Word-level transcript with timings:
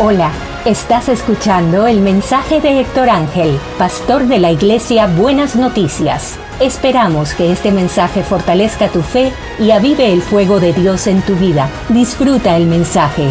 Hola, 0.00 0.32
estás 0.64 1.08
escuchando 1.08 1.88
el 1.88 1.98
mensaje 2.00 2.60
de 2.60 2.78
Héctor 2.78 3.10
Ángel, 3.10 3.58
pastor 3.78 4.28
de 4.28 4.38
la 4.38 4.52
iglesia 4.52 5.08
Buenas 5.08 5.56
Noticias. 5.56 6.38
Esperamos 6.60 7.34
que 7.34 7.50
este 7.50 7.72
mensaje 7.72 8.22
fortalezca 8.22 8.92
tu 8.92 9.02
fe 9.02 9.32
y 9.58 9.72
avive 9.72 10.12
el 10.12 10.22
fuego 10.22 10.60
de 10.60 10.72
Dios 10.72 11.08
en 11.08 11.20
tu 11.22 11.34
vida. 11.34 11.68
Disfruta 11.88 12.56
el 12.56 12.66
mensaje. 12.66 13.24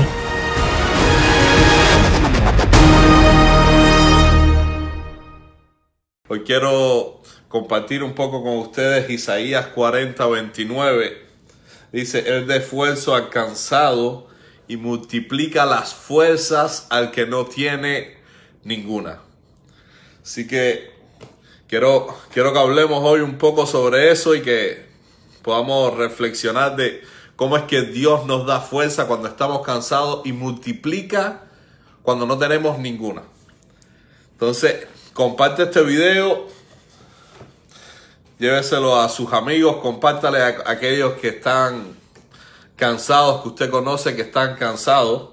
Hoy 6.27 6.41
quiero 6.41 7.21
compartir 7.47 8.04
un 8.04 8.13
poco 8.13 8.43
con 8.43 8.57
ustedes 8.57 9.09
Isaías 9.09 9.68
40, 9.68 10.27
29. 10.27 11.18
Dice, 11.93 12.27
el 12.27 12.45
de 12.45 12.57
esfuerzo 12.57 13.15
alcanzado 13.15 14.27
y 14.67 14.77
multiplica 14.77 15.66
las 15.66 15.94
fuerzas 15.94 16.88
al 16.89 17.12
que 17.12 17.26
no 17.26 17.45
tiene 17.45 18.17
ninguna. 18.63 19.21
Así 20.23 20.48
que 20.48 20.91
quiero, 21.67 22.17
quiero 22.34 22.53
que 22.53 22.59
hablemos 22.59 23.03
hoy 23.03 23.21
un 23.21 23.38
poco 23.38 23.66
sobre 23.66 24.12
eso 24.12 24.35
y 24.35 24.41
que 24.41 24.85
podamos 25.41 25.95
reflexionar 25.95 26.76
de 26.76 27.02
cómo 27.35 27.55
es 27.55 27.63
que 27.63 27.84
Dios 27.84 28.26
nos 28.26 28.45
da 28.45 28.59
fuerza 28.59 29.07
cuando 29.07 29.30
estamos 29.30 29.66
cansados 29.66 30.26
y 30.26 30.34
multiplica 30.34 31.43
cuando 32.04 32.26
no 32.26 32.38
tenemos 32.38 32.79
ninguna. 32.79 33.23
Entonces, 34.34 34.88
comparte 35.13 35.63
este 35.63 35.81
video, 35.81 36.48
lléveselo 38.40 38.99
a 38.99 39.09
sus 39.09 39.34
amigos, 39.34 39.77
compártale 39.77 40.41
a 40.41 40.63
aquellos 40.65 41.13
que 41.13 41.29
están 41.29 41.96
cansados, 42.77 43.41
que 43.41 43.49
usted 43.49 43.70
conoce 43.70 44.16
que 44.16 44.22
están 44.22 44.55
cansados. 44.55 45.31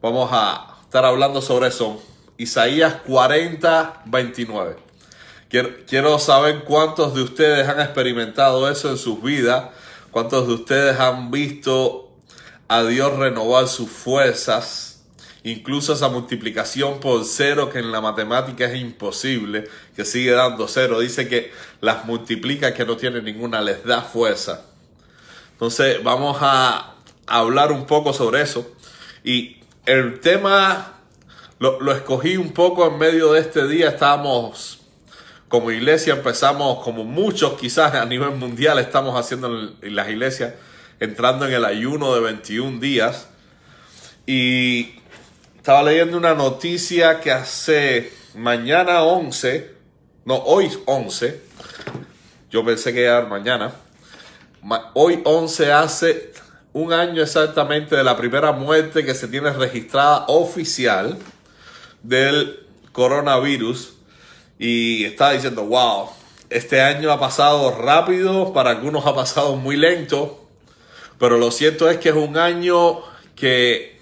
Vamos 0.00 0.30
a 0.32 0.76
estar 0.84 1.04
hablando 1.04 1.42
sobre 1.42 1.68
eso. 1.68 2.00
Isaías 2.36 2.96
40, 3.06 4.02
29. 4.06 4.76
Quiero, 5.48 6.18
saber 6.20 6.62
cuántos 6.62 7.12
de 7.14 7.22
ustedes 7.22 7.68
han 7.68 7.80
experimentado 7.80 8.70
eso 8.70 8.88
en 8.88 8.98
sus 8.98 9.20
vidas, 9.20 9.70
cuántos 10.12 10.46
de 10.46 10.54
ustedes 10.54 11.00
han 11.00 11.32
visto 11.32 12.08
a 12.68 12.84
Dios 12.84 13.16
renovar 13.16 13.66
sus 13.66 13.90
fuerzas, 13.90 15.02
incluso 15.42 15.94
esa 15.94 16.08
multiplicación 16.08 17.00
por 17.00 17.24
cero 17.24 17.68
que 17.68 17.80
en 17.80 17.90
la 17.90 18.00
matemática 18.00 18.66
es 18.66 18.80
imposible, 18.80 19.68
que 19.96 20.04
sigue 20.04 20.30
dando 20.30 20.68
cero. 20.68 21.00
Dice 21.00 21.26
que 21.26 21.50
las 21.80 22.04
multiplica 22.04 22.72
que 22.72 22.84
no 22.84 22.96
tiene 22.96 23.20
ninguna, 23.20 23.60
les 23.60 23.84
da 23.84 24.02
fuerza. 24.02 24.69
Entonces 25.60 26.02
vamos 26.02 26.38
a 26.40 26.94
hablar 27.26 27.70
un 27.70 27.84
poco 27.84 28.14
sobre 28.14 28.40
eso. 28.40 28.66
Y 29.22 29.58
el 29.84 30.18
tema 30.20 30.94
lo, 31.58 31.92
escogí 31.92 32.38
un 32.38 32.52
poco 32.52 32.86
en 32.86 32.96
medio 32.96 33.32
de 33.32 33.40
este 33.40 33.68
día. 33.68 33.90
Estábamos 33.90 34.80
como 35.48 35.70
iglesia, 35.70 36.14
empezamos 36.14 36.82
como 36.82 37.04
muchos 37.04 37.60
quizás 37.60 37.92
a 37.92 38.06
nivel 38.06 38.30
mundial 38.36 38.78
estamos 38.78 39.20
haciendo 39.20 39.74
en, 39.82 39.94
las 39.94 40.08
iglesias, 40.08 40.54
entrando 40.98 41.46
en 41.46 41.52
el 41.52 41.66
ayuno 41.66 42.14
de 42.14 42.20
21 42.22 42.80
días. 42.80 43.28
Y 44.24 44.94
estaba 45.58 45.82
leyendo 45.82 46.16
una 46.16 46.32
noticia 46.32 47.20
que 47.20 47.32
hace 47.32 48.10
mañana 48.34 49.02
11, 49.02 49.74
no, 50.24 50.36
hoy 50.36 50.70
11, 50.86 51.38
yo 52.50 52.64
pensé 52.64 52.94
que 52.94 53.04
era 53.04 53.26
mañana, 53.26 53.74
Hoy 54.92 55.22
11 55.24 55.72
hace 55.72 56.32
un 56.74 56.92
año 56.92 57.22
exactamente 57.22 57.96
de 57.96 58.04
la 58.04 58.16
primera 58.16 58.52
muerte 58.52 59.04
que 59.04 59.14
se 59.14 59.26
tiene 59.26 59.50
registrada 59.52 60.26
oficial 60.28 61.16
del 62.02 62.66
coronavirus. 62.92 63.94
Y 64.58 65.04
está 65.04 65.30
diciendo, 65.30 65.64
wow, 65.64 66.10
este 66.50 66.82
año 66.82 67.10
ha 67.10 67.18
pasado 67.18 67.70
rápido, 67.70 68.52
para 68.52 68.70
algunos 68.70 69.06
ha 69.06 69.14
pasado 69.14 69.56
muy 69.56 69.76
lento, 69.76 70.46
pero 71.18 71.38
lo 71.38 71.50
cierto 71.50 71.88
es 71.88 71.96
que 71.96 72.10
es 72.10 72.14
un 72.14 72.36
año 72.36 73.00
que 73.34 73.98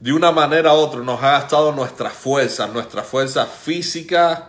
de 0.00 0.12
una 0.12 0.32
manera 0.32 0.72
u 0.72 0.76
otra 0.76 1.00
nos 1.00 1.22
ha 1.22 1.32
gastado 1.32 1.72
nuestras 1.72 2.14
fuerzas, 2.14 2.72
nuestras 2.72 3.06
fuerzas 3.06 3.48
físicas, 3.50 4.40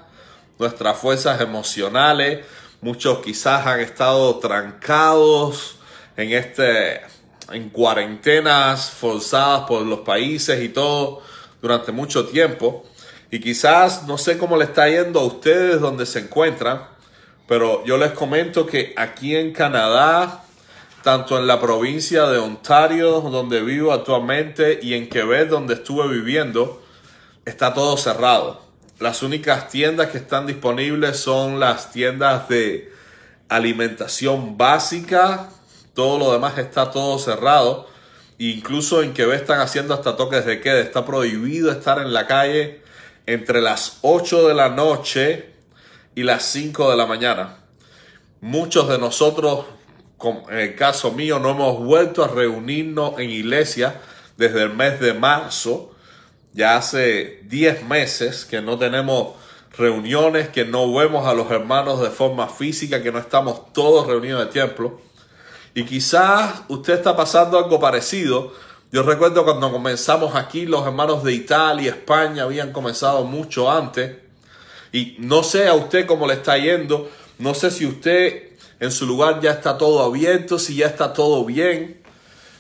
nuestras 0.58 0.98
fuerzas 0.98 1.42
emocionales, 1.42 2.46
Muchos 2.82 3.20
quizás 3.20 3.66
han 3.66 3.80
estado 3.80 4.38
trancados 4.38 5.78
en 6.16 6.32
este 6.32 7.02
en 7.52 7.70
cuarentenas 7.70 8.92
forzadas 8.92 9.62
por 9.62 9.82
los 9.84 10.00
países 10.00 10.62
y 10.62 10.70
todo 10.70 11.22
durante 11.62 11.92
mucho 11.92 12.28
tiempo. 12.28 12.86
Y 13.32 13.40
quizás 13.40 14.06
no 14.06 14.18
sé 14.18 14.38
cómo 14.38 14.58
le 14.58 14.66
está 14.66 14.88
yendo 14.88 15.20
a 15.20 15.24
ustedes 15.24 15.82
donde 15.82 16.06
se 16.06 16.20
encuentran, 16.20 16.88
pero 17.48 17.84
yo 17.86 17.98
les 17.98 18.12
comento 18.12 18.66
que 18.66 18.94
aquí 18.96 19.36
en 19.36 19.54
Canadá, 19.54 20.44
tanto 21.04 21.38
en 21.38 21.48
la 21.48 21.60
provincia 21.60 22.28
de 22.28 22.38
Ontario, 22.38 23.22
donde 23.22 23.62
vivo 23.62 23.92
actualmente, 23.92 24.80
y 24.82 24.94
en 24.94 25.10
Quebec, 25.10 25.50
donde 25.50 25.76
estuve 25.76 26.08
viviendo, 26.08 26.82
está 27.46 27.74
todo 27.74 27.98
cerrado. 27.98 28.67
Las 29.00 29.22
únicas 29.22 29.70
tiendas 29.70 30.10
que 30.10 30.18
están 30.18 30.48
disponibles 30.48 31.18
son 31.20 31.60
las 31.60 31.92
tiendas 31.92 32.50
de 32.50 32.92
alimentación 33.48 34.58
básica. 34.58 35.50
Todo 35.94 36.18
lo 36.18 36.32
demás 36.34 36.58
está 36.58 36.90
todo 36.90 37.20
cerrado. 37.20 37.88
Incluso 38.40 39.04
en 39.04 39.14
Quebec 39.14 39.42
están 39.42 39.60
haciendo 39.60 39.94
hasta 39.94 40.18
toques 40.18 40.48
de 40.48 40.62
queda. 40.62 40.80
Está 40.80 41.06
prohibido 41.06 41.72
estar 41.72 42.00
en 42.00 42.12
la 42.12 42.26
calle 42.26 42.82
entre 43.28 43.62
las 43.62 44.00
8 44.02 44.48
de 44.48 44.56
la 44.56 44.70
noche 44.70 45.54
y 46.16 46.24
las 46.24 46.42
5 46.46 46.90
de 46.90 46.98
la 46.98 47.06
mañana. 47.06 47.58
Muchos 48.42 48.90
de 48.90 48.98
nosotros, 48.98 49.66
en 50.50 50.58
el 50.58 50.76
caso 50.76 51.12
mío, 51.12 51.38
no 51.38 51.52
hemos 51.52 51.78
vuelto 51.78 52.24
a 52.24 52.30
reunirnos 52.30 53.20
en 53.20 53.30
iglesia 53.30 54.02
desde 54.38 54.64
el 54.64 54.74
mes 54.74 55.00
de 55.00 55.14
marzo 55.14 55.94
ya 56.58 56.76
hace 56.76 57.42
10 57.44 57.84
meses 57.84 58.44
que 58.44 58.64
no 58.64 58.80
tenemos 58.80 59.36
reuniones, 59.78 60.50
que 60.50 60.66
no 60.66 60.92
vemos 60.92 61.28
a 61.28 61.36
los 61.36 61.52
hermanos 61.52 62.02
de 62.02 62.10
forma 62.10 62.48
física, 62.48 63.04
que 63.04 63.12
no 63.12 63.20
estamos 63.20 63.72
todos 63.74 64.08
reunidos 64.08 64.42
en 64.42 64.48
el 64.48 64.54
templo. 64.54 65.00
Y 65.76 65.84
quizás 65.86 66.64
usted 66.68 66.96
está 66.96 67.16
pasando 67.16 67.60
algo 67.60 67.80
parecido. 67.80 68.54
Yo 68.92 69.04
recuerdo 69.04 69.44
cuando 69.44 69.72
comenzamos 69.72 70.34
aquí, 70.34 70.66
los 70.66 70.84
hermanos 70.84 71.24
de 71.24 71.34
Italia, 71.34 71.92
España 71.92 72.42
habían 72.42 72.74
comenzado 72.74 73.24
mucho 73.24 73.72
antes. 73.72 74.16
Y 74.92 75.16
no 75.20 75.44
sé 75.44 75.68
a 75.68 75.76
usted 75.76 76.08
cómo 76.08 76.26
le 76.26 76.34
está 76.34 76.58
yendo. 76.58 77.08
No 77.38 77.54
sé 77.54 77.70
si 77.70 77.86
usted 77.86 78.50
en 78.80 78.92
su 78.92 79.06
lugar 79.06 79.42
ya 79.42 79.52
está 79.52 79.78
todo 79.78 80.02
abierto, 80.02 80.58
si 80.58 80.78
ya 80.78 80.88
está 80.88 81.14
todo 81.14 81.46
bien. 81.46 82.02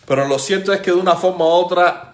Pero 0.06 0.28
lo 0.28 0.38
cierto 0.38 0.72
es 0.72 0.81
que 0.81 0.91
de 0.91 0.97
una 0.97 1.16
forma 1.16 1.46
u 1.46 1.47
otra 1.47 2.07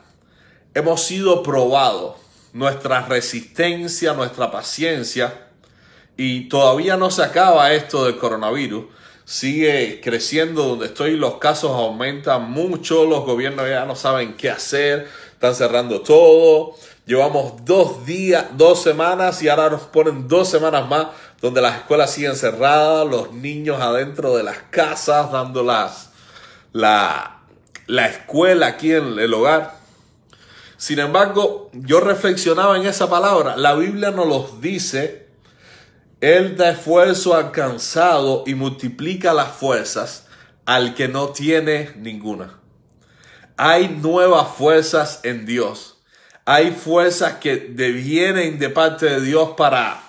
hemos 0.74 1.04
sido 1.04 1.44
probados, 1.44 2.16
nuestra 2.54 3.02
resistencia, 3.08 4.14
nuestra 4.14 4.52
paciencia, 4.52 5.48
y 6.18 6.48
todavía 6.50 6.98
no 6.98 7.10
se 7.10 7.24
acaba 7.24 7.74
esto 7.74 8.06
del 8.06 8.18
coronavirus. 8.18 8.86
Sigue 9.26 10.02
creciendo 10.04 10.64
donde 10.64 10.88
estoy, 10.88 11.16
los 11.16 11.36
casos 11.36 11.72
aumentan 11.72 12.52
mucho, 12.52 13.06
los 13.06 13.26
gobiernos 13.26 13.68
ya 13.70 13.86
no 13.86 13.96
saben 13.96 14.36
qué 14.36 14.50
hacer, 14.50 15.08
están 15.32 15.56
cerrando 15.56 16.02
todo. 16.02 16.76
Llevamos 17.06 17.66
dos 17.66 18.06
días, 18.06 18.46
dos 18.58 18.84
semanas 18.84 19.42
y 19.42 19.50
ahora 19.50 19.70
nos 19.70 19.82
ponen 19.84 20.28
dos 20.28 20.50
semanas 20.50 20.88
más 20.88 21.08
donde 21.42 21.62
las 21.62 21.78
escuelas 21.78 22.12
siguen 22.12 22.36
cerradas, 22.36 23.08
los 23.08 23.34
niños 23.34 23.82
adentro 23.82 24.36
de 24.38 24.44
las 24.44 24.58
casas 24.70 25.32
dando 25.32 25.64
las, 25.64 26.12
la, 26.72 27.40
la 27.88 28.08
escuela 28.08 28.68
aquí 28.68 28.94
en 28.94 29.19
el 29.19 29.34
hogar. 29.34 29.82
Sin 30.83 31.00
embargo, 31.00 31.69
yo 31.71 32.01
reflexionaba 32.01 32.75
en 32.75 32.85
esa 32.85 33.09
palabra. 33.09 33.56
La 33.56 33.74
Biblia 33.74 34.12
nos 34.12 34.27
los 34.27 34.59
dice. 34.59 35.27
Él 36.19 36.57
da 36.57 36.71
esfuerzo 36.71 37.35
alcanzado 37.35 38.44
y 38.45 38.53
multiplica 38.53 39.33
las 39.33 39.47
fuerzas 39.47 40.27
al 40.65 40.94
que 40.94 41.07
no 41.07 41.30
tiene 41.30 41.91
ninguna. 41.95 42.59
Hay 43.56 43.88
nuevas 43.88 44.50
fuerzas 44.57 45.21
en 45.24 45.45
Dios. 45.45 46.00
Hay 46.44 46.71
fuerzas 46.71 47.35
que 47.35 47.56
vienen 47.56 48.59
de 48.59 48.68
parte 48.68 49.06
de 49.06 49.21
Dios 49.21 49.51
para 49.56 50.03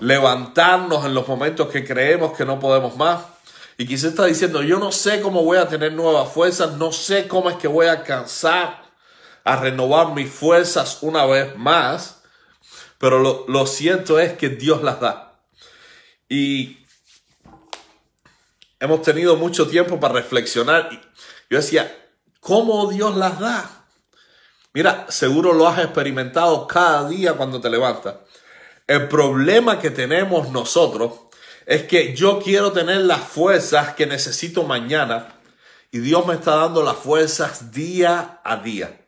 levantarnos 0.00 1.04
en 1.04 1.14
los 1.14 1.28
momentos 1.28 1.68
que 1.68 1.84
creemos 1.84 2.36
que 2.36 2.44
no 2.44 2.58
podemos 2.58 2.96
más. 2.96 3.20
Y 3.78 3.86
quizás 3.86 4.10
está 4.10 4.24
diciendo, 4.24 4.64
yo 4.64 4.80
no 4.80 4.90
sé 4.90 5.20
cómo 5.20 5.44
voy 5.44 5.58
a 5.58 5.68
tener 5.68 5.92
nuevas 5.92 6.28
fuerzas, 6.32 6.72
no 6.72 6.90
sé 6.90 7.28
cómo 7.28 7.50
es 7.50 7.56
que 7.56 7.68
voy 7.68 7.86
a 7.86 7.92
alcanzar 7.92 8.89
a 9.44 9.56
renovar 9.56 10.14
mis 10.14 10.30
fuerzas 10.30 10.98
una 11.02 11.26
vez 11.26 11.56
más, 11.56 12.22
pero 12.98 13.18
lo, 13.18 13.44
lo 13.48 13.64
es 13.64 14.32
que 14.34 14.48
Dios 14.48 14.82
las 14.82 15.00
da. 15.00 15.40
Y 16.28 16.78
hemos 18.78 19.02
tenido 19.02 19.36
mucho 19.36 19.68
tiempo 19.68 19.98
para 19.98 20.14
reflexionar. 20.14 20.90
Yo 21.48 21.56
decía, 21.56 22.10
¿cómo 22.40 22.90
Dios 22.90 23.16
las 23.16 23.38
da? 23.38 23.86
Mira, 24.72 25.06
seguro 25.08 25.52
lo 25.52 25.66
has 25.66 25.80
experimentado 25.80 26.66
cada 26.66 27.08
día 27.08 27.34
cuando 27.34 27.60
te 27.60 27.70
levantas. 27.70 28.16
El 28.86 29.08
problema 29.08 29.78
que 29.78 29.90
tenemos 29.90 30.50
nosotros 30.50 31.12
es 31.66 31.84
que 31.84 32.14
yo 32.14 32.40
quiero 32.40 32.72
tener 32.72 33.02
las 33.02 33.20
fuerzas 33.20 33.94
que 33.94 34.06
necesito 34.06 34.64
mañana 34.64 35.40
y 35.92 35.98
Dios 35.98 36.26
me 36.26 36.34
está 36.34 36.56
dando 36.56 36.82
las 36.82 36.96
fuerzas 36.96 37.72
día 37.72 38.40
a 38.44 38.56
día. 38.56 39.06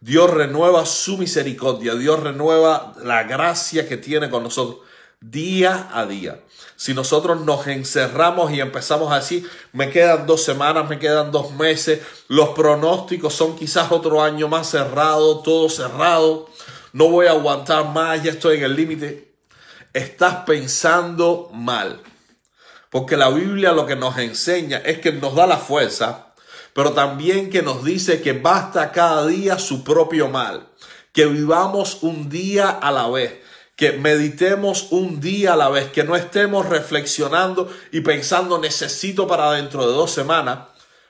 Dios 0.00 0.30
renueva 0.30 0.86
su 0.86 1.18
misericordia, 1.18 1.94
Dios 1.94 2.20
renueva 2.20 2.94
la 3.02 3.24
gracia 3.24 3.88
que 3.88 3.96
tiene 3.96 4.30
con 4.30 4.44
nosotros 4.44 4.78
día 5.20 5.88
a 5.92 6.06
día. 6.06 6.40
Si 6.76 6.94
nosotros 6.94 7.40
nos 7.40 7.66
encerramos 7.66 8.52
y 8.52 8.60
empezamos 8.60 9.12
así, 9.12 9.44
me 9.72 9.90
quedan 9.90 10.26
dos 10.26 10.44
semanas, 10.44 10.88
me 10.88 11.00
quedan 11.00 11.32
dos 11.32 11.50
meses, 11.52 12.00
los 12.28 12.50
pronósticos 12.50 13.34
son 13.34 13.56
quizás 13.56 13.90
otro 13.90 14.22
año 14.22 14.46
más 14.46 14.70
cerrado, 14.70 15.40
todo 15.40 15.68
cerrado, 15.68 16.48
no 16.92 17.08
voy 17.08 17.26
a 17.26 17.32
aguantar 17.32 17.88
más, 17.88 18.22
ya 18.22 18.30
estoy 18.30 18.58
en 18.58 18.64
el 18.64 18.76
límite. 18.76 19.34
Estás 19.92 20.44
pensando 20.46 21.50
mal. 21.52 22.00
Porque 22.90 23.16
la 23.16 23.28
Biblia 23.30 23.72
lo 23.72 23.84
que 23.86 23.96
nos 23.96 24.16
enseña 24.18 24.78
es 24.78 24.98
que 24.98 25.12
nos 25.12 25.34
da 25.34 25.46
la 25.46 25.58
fuerza 25.58 26.27
pero 26.78 26.92
también 26.92 27.50
que 27.50 27.60
nos 27.60 27.82
dice 27.82 28.22
que 28.22 28.34
basta 28.34 28.92
cada 28.92 29.26
día 29.26 29.58
su 29.58 29.82
propio 29.82 30.28
mal, 30.28 30.68
que 31.12 31.26
vivamos 31.26 32.04
un 32.04 32.28
día 32.28 32.70
a 32.70 32.92
la 32.92 33.08
vez, 33.08 33.40
que 33.74 33.94
meditemos 33.94 34.92
un 34.92 35.18
día 35.18 35.54
a 35.54 35.56
la 35.56 35.70
vez, 35.70 35.90
que 35.90 36.04
no 36.04 36.14
estemos 36.14 36.68
reflexionando 36.68 37.68
y 37.90 38.02
pensando 38.02 38.60
necesito 38.60 39.26
para 39.26 39.50
dentro 39.50 39.88
de 39.88 39.92
dos 39.92 40.12
semanas, 40.12 40.68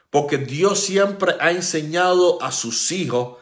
porque 0.08 0.38
Dios 0.38 0.80
siempre 0.80 1.36
ha 1.38 1.50
enseñado 1.50 2.42
a 2.42 2.50
sus 2.50 2.90
hijos 2.90 3.36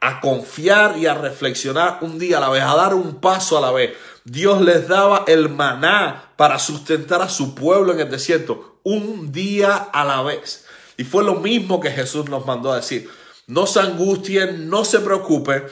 a 0.00 0.20
confiar 0.20 0.96
y 0.98 1.06
a 1.06 1.14
reflexionar 1.14 1.98
un 2.02 2.16
día 2.16 2.36
a 2.36 2.42
la 2.42 2.50
vez, 2.50 2.62
a 2.62 2.76
dar 2.76 2.94
un 2.94 3.16
paso 3.16 3.58
a 3.58 3.60
la 3.60 3.72
vez. 3.72 3.96
Dios 4.22 4.60
les 4.60 4.86
daba 4.86 5.24
el 5.26 5.48
maná 5.48 6.30
para 6.36 6.60
sustentar 6.60 7.22
a 7.22 7.28
su 7.28 7.56
pueblo 7.56 7.92
en 7.92 7.98
el 7.98 8.08
desierto, 8.08 8.78
un 8.84 9.32
día 9.32 9.74
a 9.74 10.04
la 10.04 10.22
vez. 10.22 10.66
Y 10.96 11.04
fue 11.04 11.24
lo 11.24 11.36
mismo 11.36 11.80
que 11.80 11.90
Jesús 11.90 12.28
nos 12.28 12.46
mandó 12.46 12.72
a 12.72 12.76
decir. 12.76 13.08
No 13.46 13.66
se 13.66 13.80
angustien, 13.80 14.68
no 14.68 14.84
se 14.84 15.00
preocupen, 15.00 15.64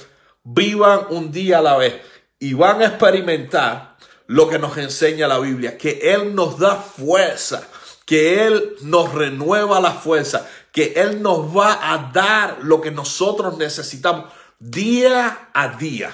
vivan 0.43 1.00
un 1.11 1.31
día 1.31 1.58
a 1.58 1.62
la 1.62 1.76
vez 1.76 1.94
y 2.38 2.55
van 2.55 2.82
a 2.82 2.87
experimentar 2.87 3.96
lo 4.26 4.49
que 4.49 4.58
nos 4.58 4.76
enseña 4.76 5.28
la 5.28 5.38
Biblia, 5.38 5.76
que 5.76 6.14
Él 6.14 6.34
nos 6.34 6.58
da 6.58 6.76
fuerza, 6.76 7.67
que 8.06 8.46
Él 8.46 8.76
nos 8.82 9.12
renueva 9.12 9.81
la 9.81 9.93
fuerza, 9.93 10.49
que 10.72 10.94
Él 10.96 11.23
nos 11.23 11.56
va 11.56 11.93
a 11.93 12.11
dar 12.12 12.58
lo 12.62 12.81
que 12.81 12.90
nosotros 12.90 13.58
necesitamos 13.58 14.26
día 14.58 15.50
a 15.52 15.76
día. 15.76 16.12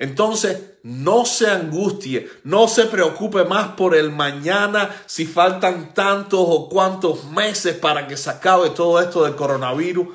Entonces, 0.00 0.62
no 0.82 1.26
se 1.26 1.50
angustie, 1.50 2.26
no 2.42 2.68
se 2.68 2.86
preocupe 2.86 3.44
más 3.44 3.72
por 3.72 3.94
el 3.94 4.10
mañana, 4.10 4.96
si 5.04 5.26
faltan 5.26 5.92
tantos 5.92 6.40
o 6.42 6.70
cuantos 6.70 7.24
meses 7.24 7.76
para 7.76 8.08
que 8.08 8.16
se 8.16 8.30
acabe 8.30 8.70
todo 8.70 8.98
esto 8.98 9.24
del 9.24 9.36
coronavirus, 9.36 10.08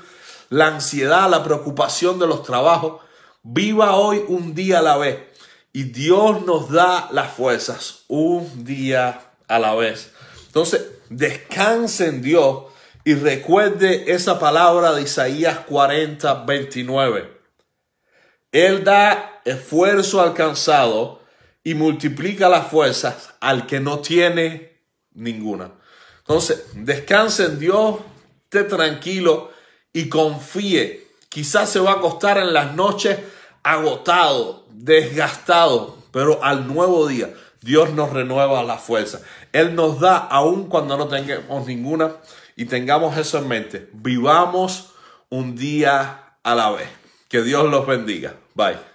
la 0.50 0.70
ansiedad, 0.70 1.30
la 1.30 1.44
preocupación 1.44 2.18
de 2.18 2.26
los 2.26 2.42
trabajos. 2.42 3.04
Viva 3.44 3.96
hoy 3.96 4.24
un 4.28 4.56
día 4.56 4.80
a 4.80 4.82
la 4.82 4.98
vez 4.98 5.20
y 5.72 5.84
Dios 5.84 6.44
nos 6.44 6.72
da 6.72 7.08
las 7.12 7.34
fuerzas 7.34 8.06
un 8.08 8.66
día 8.66 9.22
a 9.48 9.60
la 9.60 9.76
vez. 9.76 10.12
Entonces, 10.48 10.84
descanse 11.10 12.08
en 12.08 12.24
Dios 12.24 12.64
y 13.04 13.14
recuerde 13.14 14.12
esa 14.12 14.40
palabra 14.40 14.94
de 14.94 15.04
Isaías 15.04 15.60
40, 15.60 16.46
29. 16.46 17.40
Él 18.52 18.84
da 18.84 19.35
esfuerzo 19.46 20.22
alcanzado 20.22 21.22
y 21.64 21.74
multiplica 21.76 22.50
las 22.50 22.68
fuerzas 22.68 23.34
al 23.40 23.66
que 23.66 23.80
no 23.80 24.00
tiene 24.00 24.82
ninguna. 25.14 25.72
Entonces, 26.20 26.66
descanse 26.74 27.46
en 27.46 27.60
Dios, 27.60 27.98
esté 28.44 28.64
tranquilo 28.64 29.52
y 29.94 30.10
confíe. 30.10 31.08
Quizás 31.30 31.70
se 31.70 31.80
va 31.80 31.92
a 31.92 31.96
acostar 31.96 32.38
en 32.38 32.54
las 32.54 32.76
noches 32.76 33.18
agotado, 33.64 34.66
desgastado, 34.72 35.98
pero 36.12 36.44
al 36.44 36.68
nuevo 36.68 37.08
día 37.08 37.34
Dios 37.62 37.92
nos 37.94 38.12
renueva 38.12 38.64
la 38.64 38.78
fuerza. 38.78 39.22
Él 39.52 39.76
nos 39.76 40.00
da 40.00 40.18
aun 40.18 40.68
cuando 40.70 40.98
no 40.98 41.08
tengamos 41.08 41.66
ninguna 41.66 42.16
y 42.56 42.66
tengamos 42.66 43.18
eso 43.18 43.40
en 43.40 43.48
mente. 43.48 43.90
Vivamos 43.94 44.92
un 45.30 45.56
día 45.56 46.38
a 46.44 46.56
la 46.56 46.72
vez. 46.72 46.90
Que 47.28 47.42
Dios 47.42 47.70
los 47.70 47.88
bendiga. 47.88 48.36
Bye. 48.54 48.95